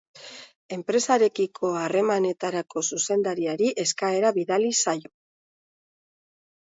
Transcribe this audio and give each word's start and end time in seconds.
Enpresarekiko 0.75 1.69
Harremanetarako 1.81 2.83
Zuzendariari 2.87 3.69
eskaera 3.85 4.33
bidali 4.39 4.73
zaio. 4.85 5.17